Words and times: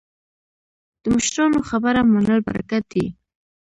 د 1.01 1.03
مشرانو 1.15 1.59
خبره 1.69 2.01
منل 2.11 2.39
برکت 2.47 2.83
دی 2.91 3.05